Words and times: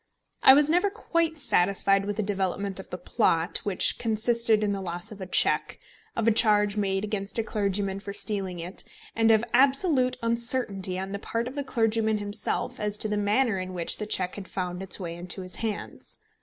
I 0.41 0.55
was 0.55 0.67
never 0.67 0.89
quite 0.89 1.37
satisfied 1.39 2.05
with 2.05 2.15
the 2.15 2.23
development 2.23 2.79
of 2.79 2.89
the 2.89 2.97
plot, 2.97 3.59
which 3.59 3.99
consisted 3.99 4.63
in 4.63 4.71
the 4.71 4.81
loss 4.81 5.11
of 5.11 5.21
a 5.21 5.27
cheque, 5.27 5.79
of 6.15 6.27
a 6.27 6.31
charge 6.31 6.75
made 6.75 7.03
against 7.03 7.37
a 7.37 7.43
clergyman 7.43 7.99
for 7.99 8.11
stealing 8.11 8.59
it, 8.59 8.83
and 9.15 9.29
of 9.29 9.43
absolute 9.53 10.17
uncertainty 10.23 10.97
on 10.97 11.11
the 11.11 11.19
part 11.19 11.47
of 11.47 11.53
the 11.53 11.63
clergyman 11.63 12.17
himself 12.17 12.79
as 12.79 12.97
to 12.97 13.07
the 13.07 13.15
manner 13.15 13.59
in 13.59 13.75
which 13.75 13.97
the 13.99 14.07
cheque 14.07 14.33
had 14.33 14.47
found 14.47 14.81
its 14.81 14.99
way 14.99 15.15
into 15.15 15.43
his 15.43 15.57
hands. 15.57 16.17